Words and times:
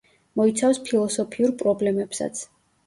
მოიცავს 0.39 0.81
ფილოსოფიურ 0.89 1.55
პრობლემებსაც. 1.63 2.47